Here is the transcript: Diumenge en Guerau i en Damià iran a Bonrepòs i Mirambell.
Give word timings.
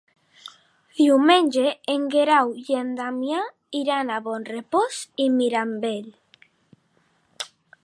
Diumenge 0.99 1.73
en 1.95 2.07
Guerau 2.15 2.49
i 2.61 2.79
en 2.79 2.89
Damià 3.01 3.43
iran 3.81 4.11
a 4.15 4.19
Bonrepòs 4.29 5.05
i 5.27 5.31
Mirambell. 5.37 6.11